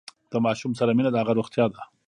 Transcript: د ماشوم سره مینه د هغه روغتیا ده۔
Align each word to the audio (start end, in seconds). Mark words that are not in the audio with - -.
د 0.31 0.33
ماشوم 0.45 0.71
سره 0.79 0.91
مینه 0.97 1.09
د 1.11 1.15
هغه 1.21 1.33
روغتیا 1.39 1.65
ده۔ 1.73 1.81